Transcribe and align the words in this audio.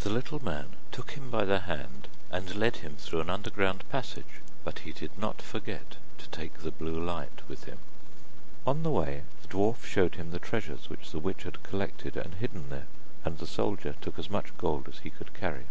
The 0.00 0.10
little 0.10 0.42
man 0.42 0.70
took 0.90 1.12
him 1.12 1.30
by 1.30 1.44
the 1.44 1.60
hand, 1.60 2.08
and 2.28 2.56
led 2.56 2.78
him 2.78 2.96
through 2.96 3.20
an 3.20 3.30
underground 3.30 3.88
passage, 3.88 4.40
but 4.64 4.80
he 4.80 4.90
did 4.92 5.16
not 5.16 5.40
forget 5.40 5.94
to 6.18 6.28
take 6.30 6.58
the 6.58 6.72
blue 6.72 6.98
light 7.00 7.42
with 7.48 7.62
him. 7.62 7.78
On 8.66 8.82
the 8.82 8.90
way 8.90 9.22
the 9.42 9.46
dwarf 9.46 9.84
showed 9.84 10.16
him 10.16 10.32
the 10.32 10.40
treasures 10.40 10.90
which 10.90 11.12
the 11.12 11.20
witch 11.20 11.44
had 11.44 11.62
collected 11.62 12.16
and 12.16 12.34
hidden 12.34 12.68
there, 12.68 12.88
and 13.24 13.38
the 13.38 13.46
soldier 13.46 13.94
took 14.00 14.18
as 14.18 14.28
much 14.28 14.58
gold 14.58 14.88
as 14.88 14.98
he 15.04 15.10
could 15.10 15.32
carry. 15.34 15.66